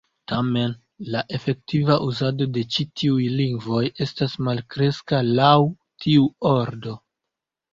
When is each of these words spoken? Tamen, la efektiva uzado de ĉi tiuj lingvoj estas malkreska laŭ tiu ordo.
Tamen, 0.29 0.71
la 1.15 1.19
efektiva 1.37 1.97
uzado 2.05 2.47
de 2.55 2.63
ĉi 2.77 2.87
tiuj 3.01 3.27
lingvoj 3.41 3.83
estas 4.07 4.35
malkreska 4.49 5.21
laŭ 5.29 5.55
tiu 6.07 6.25
ordo. 6.57 6.97